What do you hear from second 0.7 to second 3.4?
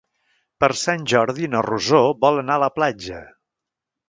Sant Jordi na Rosó vol anar a la platja.